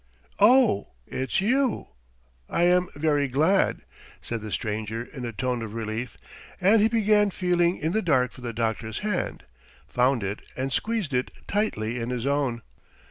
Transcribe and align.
"Oh, 0.39 0.93
it's 1.05 1.41
you? 1.41 1.89
I 2.49 2.63
am 2.63 2.87
very 2.95 3.27
glad," 3.27 3.81
said 4.19 4.41
the 4.41 4.51
stranger 4.51 5.03
in 5.03 5.25
a 5.25 5.31
tone 5.31 5.61
of 5.61 5.75
relief, 5.75 6.17
and 6.59 6.81
he 6.81 6.87
began 6.87 7.29
feeling 7.29 7.77
in 7.77 7.91
the 7.91 8.01
dark 8.01 8.31
for 8.31 8.41
the 8.41 8.51
doctor's 8.51 8.97
hand, 9.05 9.45
found 9.87 10.23
it 10.23 10.41
and 10.57 10.73
squeezed 10.73 11.13
it 11.13 11.29
tightly 11.47 11.99
in 11.99 12.09
his 12.09 12.25
own. 12.25 12.63